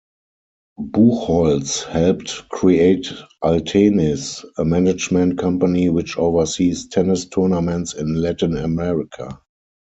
Buchholz 0.79 1.83
helped 1.85 2.49
create 2.49 3.13
Altenis, 3.43 4.43
a 4.57 4.65
management 4.65 5.37
company 5.37 5.89
which 5.91 6.17
oversees 6.17 6.87
tennis 6.87 7.25
tournaments 7.27 7.93
in 7.93 8.15
Latin 8.19 8.57
America. 8.57 9.39